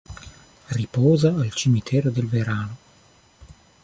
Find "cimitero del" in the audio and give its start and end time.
1.53-2.25